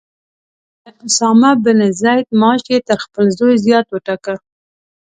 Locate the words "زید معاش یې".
2.01-2.79